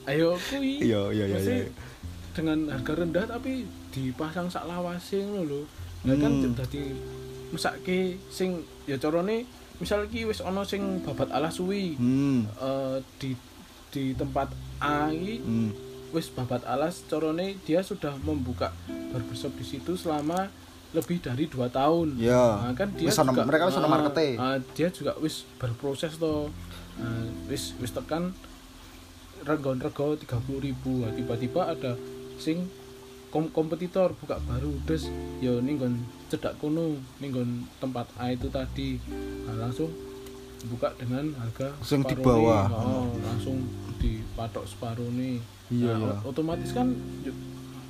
[0.04, 1.68] Ayo iya iya iya Mesti iya.
[2.36, 3.64] dengan harga rendah tapi
[3.96, 5.62] dipasang sak lawase ngono lho.
[6.04, 6.54] Lah kan Hmm.
[6.58, 6.84] dadi
[7.56, 9.48] mesake sing ya carane
[9.82, 13.34] misal ki wis ana sing babat alas suwi hmm eh, di
[13.90, 15.72] di tempat A iki hmm
[16.12, 18.76] wis babat alas carane dia sudah membuka
[19.16, 20.52] barbershop di situ selama
[20.92, 22.20] lebih dari dua tahun.
[22.20, 22.68] Ya.
[22.68, 24.28] Nah, kan dia Wis juga, mereka wis ah, markete.
[24.36, 26.52] ah, dia juga wis berproses toh.
[27.00, 28.36] Nah, wis wis tekan
[29.48, 30.28] rego-rego 30.000
[30.62, 31.98] ribu tiba-tiba ada
[32.38, 32.68] sing
[33.32, 35.08] kom kompetitor buka baru terus
[35.40, 35.96] ya ninggon
[36.28, 39.00] cedak kuno ninggon tempat A itu tadi
[39.48, 39.88] nah, langsung
[40.68, 42.70] buka dengan harga Sing di bawah.
[42.70, 42.76] nih.
[42.78, 43.58] oh, langsung
[43.98, 45.40] dipatok separuh nih
[45.72, 46.28] Iya, Nah, iya.
[46.28, 46.92] otomatis kan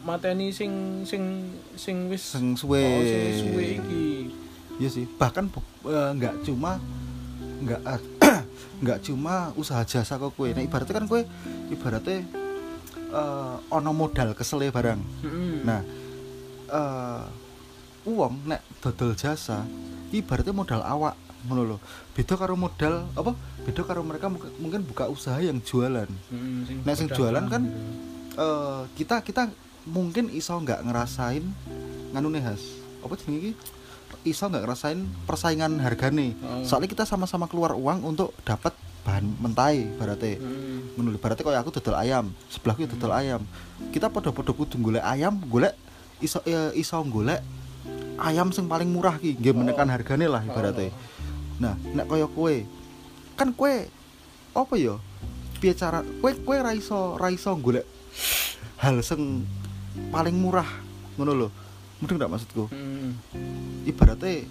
[0.02, 2.78] mateni sing sing sing wis Sing suwe.
[2.80, 4.06] oh, sing suwe iki
[4.78, 5.46] Iya sih, bahkan
[5.86, 6.82] eh, nggak cuma
[7.62, 7.82] nggak
[8.82, 10.54] nggak cuma usaha jasa kok kue.
[10.54, 11.22] Nah ibaratnya kan kue
[11.70, 12.26] ibaratnya
[13.12, 15.00] eh, ono modal kesele barang.
[15.22, 15.54] Mm-mm.
[15.62, 15.82] Nah,
[16.68, 17.24] eh
[18.02, 19.62] uang nek dodol jasa
[20.10, 21.14] ibaratnya modal awak
[21.46, 21.78] ngono lho.
[22.12, 23.32] Beda karo modal apa?
[23.62, 26.10] Beda karo mereka mungkin- buka usaha yang jualan.
[26.30, 27.64] Mm-mm, sing Nek sing jualan kan,
[28.32, 29.50] eh kita kita
[29.84, 31.42] mungkin iso nggak ngerasain
[32.12, 32.62] nganu nih has
[33.02, 33.52] apa jenenge iki
[34.30, 36.62] iso nggak ngerasain persaingan hargane Oh.
[36.62, 40.38] soalnya kita sama-sama keluar uang untuk dapat bahan mentai berarti
[40.94, 43.42] ngono lho, berarti kayak aku dodol ayam sebelahku ya dodol ayam.
[43.90, 45.74] Kita podo-podo kudu golek ayam golek
[46.22, 47.42] iso eh, iso golek
[48.22, 49.94] ayam sing paling murah ki nggih menekan Oh.
[49.98, 50.94] hargane lah ibaratnya.
[51.58, 52.66] Nah nek kaya kue
[53.34, 53.90] kan kue
[54.54, 55.02] apa ya
[55.58, 57.88] piye cara kue kue ra iso ra iso golek
[58.78, 59.46] hal sing
[60.14, 60.68] paling murah
[61.18, 61.50] ngono lho.
[62.02, 62.66] Mudeng ndak maksudku?
[62.74, 63.14] Mm-mm.
[63.86, 64.46] ibaratnya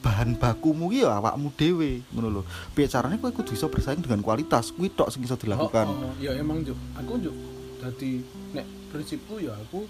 [0.00, 2.42] bahan bakumu ya awakmu dhewe ngono lho.
[2.72, 4.72] Piye carane kowe kudu iso bersaing dengan kualitas?
[4.72, 5.86] Kuwi tok sing iso dilakukan.
[5.88, 7.36] Oh, oh, ya emang juk aku juk
[7.80, 9.84] dadi nek prinsipku ya aku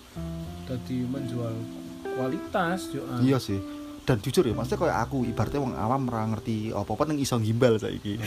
[0.66, 1.54] dadi menjual
[2.02, 3.22] kualitas juk ah.
[3.22, 3.58] iya sih.
[4.02, 7.78] Dan jujur ya maksudnya kayak aku ibaratnya wong awam ora ngerti apa-apa nang iso gimbal
[7.78, 8.18] saiki.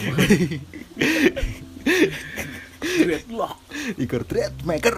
[3.03, 3.59] Dreadlock
[3.99, 4.97] Igor Dread Maker.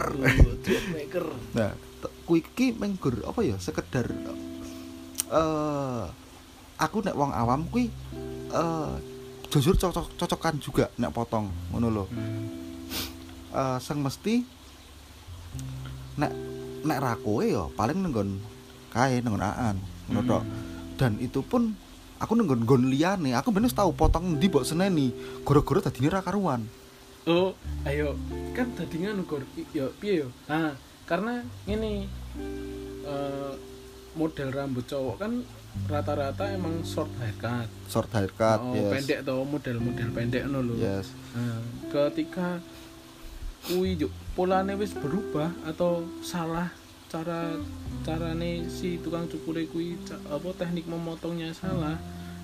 [0.62, 1.26] Dread maker.
[1.58, 4.06] Nah t- kuwi iki menggur apa ya sekedar
[5.26, 6.06] eh
[6.76, 7.88] aku nek wong awam kuwi
[8.52, 8.94] eh
[9.52, 12.06] jujur cocok cocokan juga nek potong ngono lho.
[13.56, 14.44] Eh sing mesti
[16.20, 16.32] nek
[16.84, 18.40] nek ra kowe ya paling nenggon
[18.92, 19.78] kae nenggon aan
[20.12, 20.44] ngono tok.
[20.96, 21.76] Dan itu pun
[22.20, 25.12] aku nenggon nggon liyane aku bener tahu potong ndi mbok seneni
[25.44, 26.68] gara-gara dadine ra karuan.
[27.26, 27.56] Oh
[27.88, 28.20] ayo
[28.54, 29.44] kan tadi nganu gor.
[29.72, 30.28] Yo piye yo?
[30.52, 30.76] Nah
[31.08, 32.08] karena ini
[33.08, 33.54] eh,
[34.16, 35.44] model rambut cowok kan
[35.86, 37.68] rata-rata emang short haircut.
[37.86, 38.90] Short haircut oh, yes.
[38.92, 40.76] pendek toh model-model pendek no lho.
[40.76, 41.12] Yes.
[41.32, 42.58] Nah, ketika
[43.66, 43.98] kui
[44.34, 46.70] polane wis berubah atau salah
[47.06, 47.58] cara
[48.02, 51.98] carane si tukang cukur kui apa teknik memotongnya salah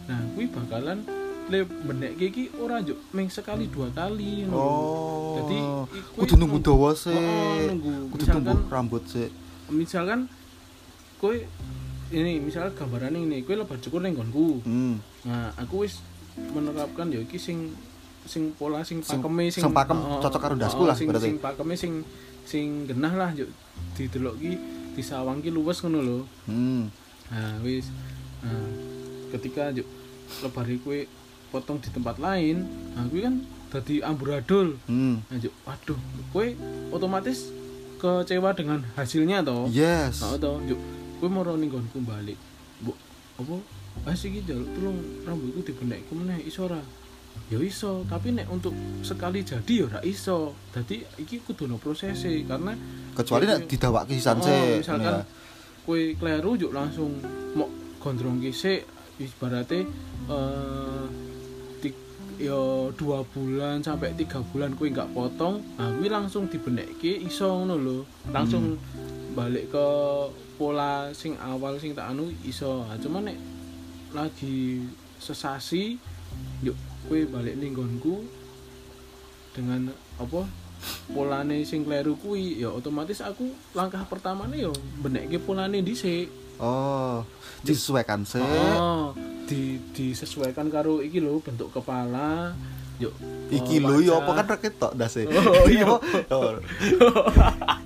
[0.05, 1.05] nah kui bakalan
[1.45, 4.55] le benek iki ora juk ming sekali dua kali lho.
[4.55, 7.93] oh Jadi, i- kuwi kudu nunggu nung- dawa sih Oh, nunggu.
[8.15, 9.27] kudu tumbuh rambut sih
[9.67, 10.25] misalkan
[11.17, 11.45] kue
[12.11, 14.95] ini misalnya gambaran ini kue lebar cukur ning nggonku hmm.
[15.25, 16.03] nah aku wis
[16.37, 17.71] menerapkan ya iki sing
[18.27, 21.27] sing pola sing Sing- pakeme sing pakem oh, cocok karo ndasku lah sing, berarti.
[21.31, 21.93] sing pakeme sing
[22.45, 23.49] sing genah lah yuk
[23.97, 24.51] didelok ki
[24.93, 26.19] disawang ki luwes ngono lho
[26.51, 26.83] hmm.
[27.31, 27.89] nah wis
[28.43, 28.69] nah,
[29.33, 29.87] ketika yuk
[30.45, 31.07] lebar kue
[31.49, 35.15] potong di tempat lain nah kue kan dadi amburadul hmm.
[35.31, 35.99] nah yuk waduh
[36.35, 36.53] kue
[36.91, 37.49] otomatis
[38.01, 40.79] kecewa dengan hasilnya toh yes Nah, toh, yuk,
[41.21, 42.35] kowe mau ning nggonku balik.
[42.81, 42.97] Mbok
[43.37, 43.55] apa?
[44.09, 46.81] Ah iki jaluk tulung rambutku dibenekku meneh iso ora?
[47.47, 48.73] Ya iso, tapi nek untuk
[49.05, 50.57] sekali jadi ya ora iso.
[50.73, 52.73] Dadi iki kudu ono prosese karena
[53.13, 55.23] kecuali nek didawake sisan Oh, misalkan ya.
[55.85, 57.21] kowe kleru yuk langsung
[57.53, 57.67] mau
[58.01, 58.87] gondrong sik
[59.21, 59.85] ibaratnya
[60.31, 61.05] eh
[61.79, 62.01] ti-
[62.41, 62.57] ya
[62.95, 67.97] dua bulan sampai tiga bulan kue nggak potong nah kue langsung dibenekke iso ngono lho
[68.31, 68.77] langsung
[69.37, 69.87] balik ke
[70.61, 73.37] pola sing awal sing tak anu iso cuman nek
[74.13, 74.85] lagi
[75.17, 75.97] sesasi
[76.61, 76.77] yuk
[77.09, 78.21] kue balik ning nggonku
[79.57, 79.89] dengan
[80.21, 80.45] apa
[81.09, 84.69] polane sing kleru kuwi ya otomatis aku langkah pertamane yo
[85.01, 86.29] benekke polane dhisik
[86.61, 87.25] oh
[87.65, 89.17] disesuaikan sih Oh,
[89.49, 92.53] di disesuaikan karo iki lho bentuk kepala.
[93.01, 93.13] Yuk.
[93.49, 94.17] iki oh, lho ya wajah.
[94.21, 95.89] apa kan raket tok dase Oh, iya.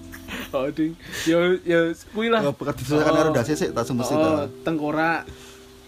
[0.72, 0.94] ding.
[1.28, 2.42] Yo yo kuwi lah.
[2.44, 4.32] apa kan disesuaikan karo dase sih tak semesti Oh, ta
[4.64, 5.28] tengkorak.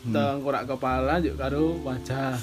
[0.03, 0.13] Hmm.
[0.13, 2.35] Tengkorak kepala yuk karo wajah.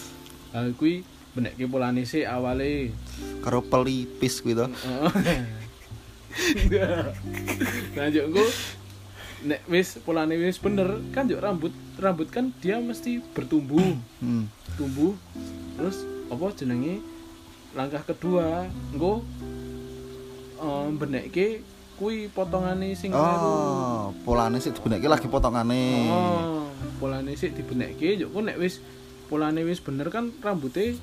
[0.55, 2.95] Lah kuwi benekke polane sik awale.
[3.43, 4.71] karo pelipis kuwi to
[7.99, 8.45] nah, engko
[9.45, 13.99] nek wis polane wis bener kan yuk rambut rambut kan dia mesti bertumbuh.
[14.23, 14.47] hmm.
[14.79, 15.13] tumbuh
[15.77, 17.03] terus apa jenenge
[17.75, 19.27] langkah kedua engko
[20.63, 21.61] um, benekke
[21.95, 26.67] kuwi potongane sing oh polane sih dibenekke lagi potongane Oh,
[26.99, 28.79] polane sik dibenekke yo ku nek wis
[29.27, 30.95] polane wis bener kan rambutnya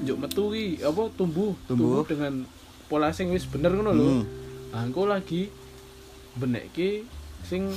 [0.00, 2.02] yo metu ki apa tumbuh, Tumbuh.
[2.04, 2.48] dengan
[2.88, 4.06] pola sing wis bener ngono lho.
[4.10, 4.24] Hmm.
[4.70, 5.52] Nah, engko lagi
[6.34, 7.04] benekke
[7.42, 7.68] sing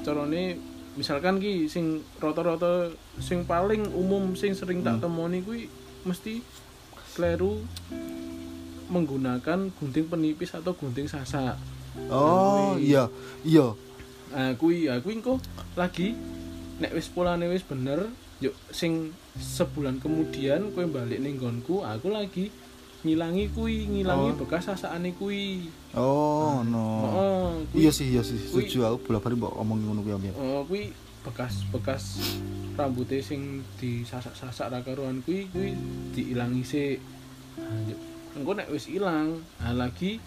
[0.00, 0.56] carane
[0.94, 5.04] misalkan ki sing rata-rata sing paling umum sing sering tak Hmm.
[5.04, 5.66] temoni kuwi
[6.04, 6.40] mesti
[7.12, 7.58] kleru
[8.86, 11.56] menggunakan gunting penipis atau gunting sasak.
[12.06, 13.06] Oh iya
[13.42, 13.72] iya
[14.28, 15.38] Nah, kuwi ya kuwi engko
[15.78, 16.10] lagi
[16.82, 18.10] nek wis polane wis bener,
[18.42, 22.50] yuk sing sebulan kemudian kowe balik ning nggonku, aku lagi
[23.06, 24.38] ngilangi kuwi, ngilangi Oh.
[24.42, 25.70] bekas sasakane kuwi.
[25.94, 30.00] oh no Heeh, kuwi iya sih iya sih setuju aku bola balik mbok ngomong ngono
[30.02, 30.90] kuwi ambil Oh, kuwi
[31.22, 32.04] bekas-bekas
[32.74, 35.78] rambutnya sing disasak-sasak ra karuan kuwi kuwi
[36.10, 36.98] diilangi sik.
[37.54, 37.94] Nah,
[38.34, 40.18] engko nek wis ilang, nah lagi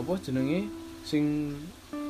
[0.00, 0.66] apa jenenge
[1.02, 1.54] sing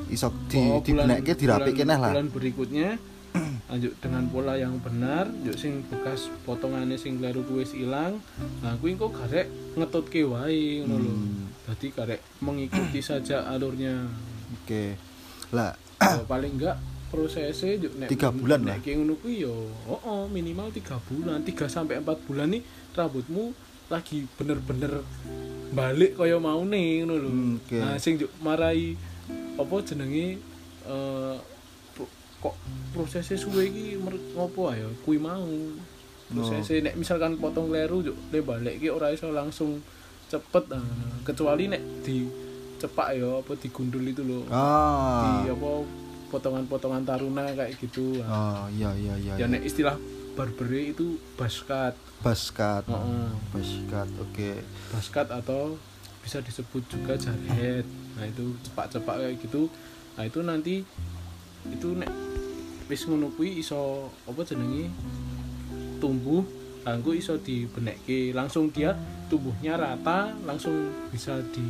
[0.06, 2.88] iso di Oh, bulan- dibenekke dirapikke neh lah Bulan berikutnya
[3.70, 8.18] lanjut dengan pola yang benar, yuk sing bekas potongannya sing kleru kuwi ilang.
[8.58, 11.12] Nah, kuwi engko garek ngetutke wae ngono lho.
[11.14, 11.46] Hmm.
[11.62, 14.10] Dadi garek mengikuti saja alurnya.
[14.52, 14.98] oke
[15.54, 18.82] lah Ya, paling enggak prosesnya yuk nek Tiga bulan lah.
[18.82, 19.54] kayak ngono kuwi yo
[19.86, 23.54] oh, oh, minimal tiga bulan 3 sampai 4 bulan nih rambutmu
[23.86, 25.06] lagi bener-bener
[25.70, 27.30] balik kaya mau ngono lho.
[27.30, 27.78] Hmm, oke.
[27.78, 28.98] nah sing marai
[29.54, 30.40] apa jenenge
[31.94, 32.54] pro- kok
[32.90, 33.98] prosesnya suwe iki
[34.34, 35.46] ngopo ayo kuwi mau.
[36.30, 39.82] Prosesnya nek misalkan potong kleru yuk le balik ki ora iso langsung
[40.30, 40.86] cepet nah,
[41.26, 42.22] kecuali nek di
[42.78, 45.42] cepak ya apa digundul itu loh ah.
[45.42, 45.70] Di apa
[46.30, 48.22] potongan-potongan taruna kayak gitu.
[48.22, 49.46] Oh iya iya iya ya iya.
[49.50, 49.98] nek istilah
[50.34, 53.28] barbere itu baskat baskat Heeh.
[53.52, 54.50] baskat oke.
[54.92, 55.76] Baskat atau
[56.20, 57.88] bisa disebut juga jarhead
[58.18, 59.62] nah itu cepak-cepak kayak gitu.
[60.18, 60.74] Nah itu nanti
[61.68, 62.12] itu nek
[62.90, 64.92] wis ngono kuwi iso apa jenenge
[66.02, 66.44] tumbuh
[66.84, 68.36] langsung iso dibenekke.
[68.36, 68.92] Langsung dia
[69.32, 71.64] tumbuhnya rata langsung bisa di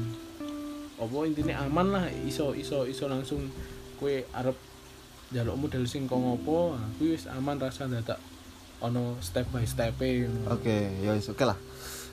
[0.99, 2.05] apa intinya aman lah.
[2.27, 3.47] Iso iso iso langsung
[4.03, 4.57] kue arep
[5.31, 8.19] jaluk model sing kok ngopo nah, kuwi wis aman rasa dadak
[8.81, 9.97] ono step by step
[10.49, 11.57] oke ya wis, oke lah.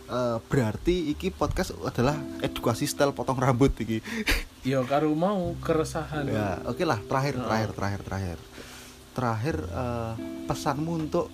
[0.08, 4.00] Eh, berarti iki podcast adalah edukasi style potong rambut iki.
[4.68, 6.28] Ya karo mau keresahan.
[6.28, 7.48] Ya oke lah terakhir Oh.
[7.48, 8.38] terakhir terakhir terakhir.
[9.16, 11.32] Terakhir eh, pesanmu untuk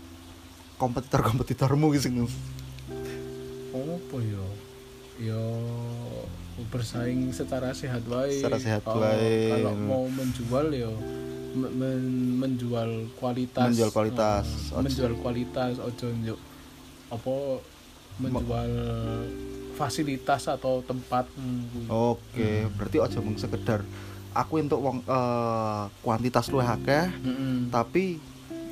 [0.77, 2.13] kompetitor kompetitormu gitu
[3.73, 4.45] apa ya?
[5.17, 5.41] Ya
[6.69, 8.37] bersaing secara sehat wae.
[8.37, 9.49] Secara sehat Oh, wae.
[9.49, 10.89] kalau mau menjual ya
[11.53, 14.45] men- men- menjual kualitas Menjual kualitas.
[14.69, 16.39] Ojo- menjual kualitas ojo njuk
[17.07, 17.33] apa
[18.15, 18.71] menjual
[19.73, 23.81] fasilitas atau tempat hmm, Oke, berarti aja mung sekedar
[24.31, 27.69] aku untuk wong eh, kuantitas luwih akeh, Mm-mm.
[27.69, 28.17] tapi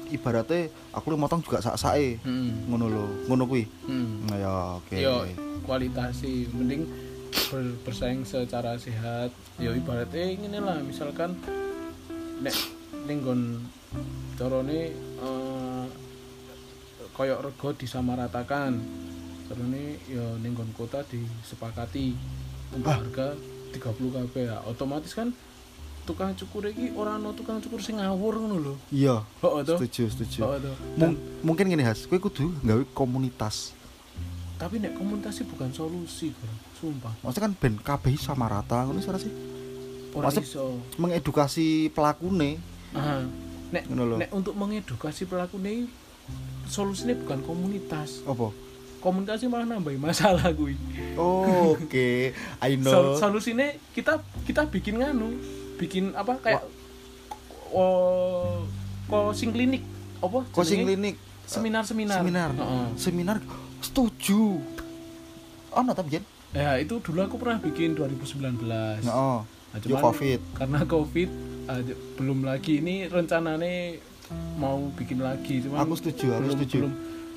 [0.09, 2.21] ibaratnya aku lu motong juga sak-sake.
[2.21, 2.67] Mm-mm.
[2.67, 3.65] Ngono lho, ngono kuwi.
[3.83, 4.09] Mm.
[4.25, 4.95] Nah, ya oke.
[4.95, 5.25] yo
[5.61, 6.85] kualitas sih mending
[7.47, 11.37] ber- bersaing secara sehat yo ibaratnya ini lah misalkan
[12.41, 12.55] nek
[13.03, 13.61] ninggon
[14.35, 15.85] corone eh,
[17.11, 18.73] koyok rego disamaratakan.
[19.45, 22.15] Carane yo ninggon kota disepakati.
[22.71, 22.97] Untuk Ah.
[22.97, 23.35] harga
[23.71, 25.35] 30 kb ya otomatis kan
[26.01, 28.75] tukang cukur iki ora ono tukang cukur sing ngawur ngono lho.
[28.89, 29.75] Iya, to?
[29.77, 30.39] setuju, setuju.
[30.39, 30.71] to?
[30.95, 33.75] Mung- mungkin gini Has, kowe kudu gawe komunitas.
[34.55, 36.53] tapi nek komunitas sih bukan solusi bro.
[36.77, 37.11] Sumpah.
[37.19, 39.33] Maksudnya kan ben kabeh sama rata ngono sih
[40.11, 40.43] Maksud-
[40.97, 42.59] Mengedukasi pelakune
[42.91, 43.23] Aha.
[43.71, 45.87] Nek, nek untuk mengedukasi pelaku ini
[46.67, 48.19] solusinya bukan komunitas.
[48.23, 48.51] Apa?
[48.99, 50.75] Komunitas malah nambahin masalah gue.
[51.15, 53.15] Oh, Oke, I know.
[53.15, 55.39] solusinya kita kita bikin nganu,
[55.79, 56.61] bikin apa kayak
[57.71, 58.67] oh
[59.07, 59.81] ko sing klinik
[60.19, 60.43] apa?
[60.51, 60.87] Coaching jenenge?
[60.91, 61.15] klinik,
[61.47, 62.19] Seminar-seminar.
[62.19, 62.49] seminar.
[62.53, 62.85] Heeh.
[62.95, 63.37] seminar
[63.81, 64.59] setuju.
[65.71, 66.23] Oh, tapi Jen.
[66.51, 69.07] Ya itu dulu aku pernah bikin 2019.
[69.07, 70.39] Oh, Nah, cuman covid.
[70.53, 71.29] karena covid
[71.65, 71.79] ah,
[72.15, 73.95] belum lagi ini rencananya
[74.55, 76.77] mau bikin lagi cuman Aku setuju, aku belum, setuju.
[76.77, 76.93] belum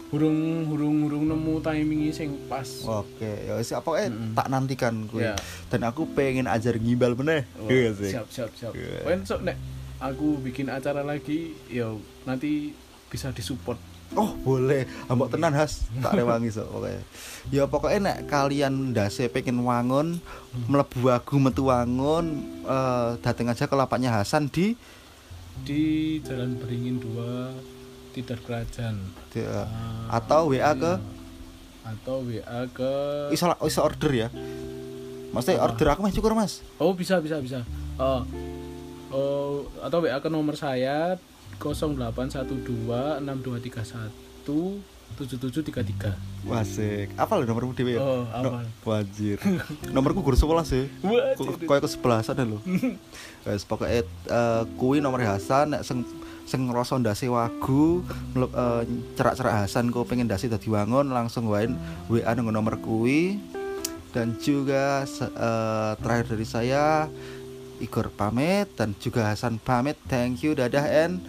[0.07, 4.31] hurung hurung hurung nemu timingnya sing pas Oke, ya wis apa eh Mm-mm.
[4.33, 5.27] tak nantikan kuwi.
[5.27, 5.35] Ya.
[5.67, 7.43] Dan aku pengen ajar ngimbal meneh.
[7.57, 8.11] Wah, Iya sih.
[8.13, 9.03] siap siap siap Iya.
[9.03, 9.57] Pokoknya sok nek
[9.97, 11.91] aku bikin acara lagi ya
[12.23, 12.71] nanti
[13.09, 13.79] bisa disupport
[14.15, 14.87] Oh, boleh.
[15.11, 17.03] Ambok tenan Has, tak rewangi sok pokoknya.
[17.51, 20.23] Ya pokoknya nek kalian ndase pengen wangun,
[20.67, 24.79] mlebu wagu metu wangun, eh dateng aja ke lapaknya Hasan di
[25.61, 25.83] di
[26.21, 28.99] Jalan Beringin 2 Tidar Kerajaan
[29.31, 29.67] di, Ah,
[30.15, 31.03] atau WA ke iya.
[31.85, 32.93] atau WA ke
[33.31, 34.29] iso iso order ya.
[35.31, 35.67] Maksudnya Ah.
[35.67, 36.63] order aku mah cukur, Mas.
[36.79, 37.67] Oh bisa bisa bisa.
[37.99, 38.23] Oh,
[39.11, 41.19] oh atau WA ke nomor saya
[41.59, 44.83] 0812 6231
[45.15, 46.51] 7733.
[46.51, 47.15] Wasik.
[47.15, 48.03] Apa lho nomormu dhewe ya?
[48.03, 48.67] Oh, No, awal.
[48.83, 49.39] wajir.
[49.95, 50.85] Nomorku guru 11 ya.
[51.39, 52.59] Kok koyo ke sebelasan lho.
[53.47, 54.03] Wes pokoke eh
[54.75, 56.03] kuwi nomor Hasan nek sing
[56.45, 58.03] sing ngrasa ndase wagu
[58.37, 58.83] eh,
[59.17, 61.69] cerak-cerak Hasan kok pengen ndase dadi wangun langsung wae
[62.11, 63.39] WA nang nomor kuwi
[64.11, 67.07] dan juga eh, terakhir dari saya
[67.81, 71.21] Igor pamit dan juga Hasan pamit thank you dadah and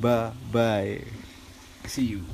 [0.00, 1.02] bye bye
[1.88, 2.24] See you.